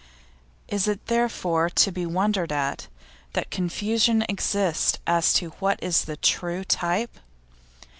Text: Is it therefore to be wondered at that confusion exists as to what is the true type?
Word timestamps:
Is 0.67 0.87
it 0.87 1.05
therefore 1.05 1.69
to 1.69 1.91
be 1.91 2.07
wondered 2.07 2.51
at 2.51 2.87
that 3.33 3.51
confusion 3.51 4.25
exists 4.27 4.97
as 5.05 5.31
to 5.33 5.49
what 5.59 5.77
is 5.79 6.05
the 6.05 6.17
true 6.17 6.63
type? 6.63 7.19